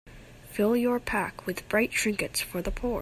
[0.49, 2.99] Fill your pack with bright trinkets for the poor.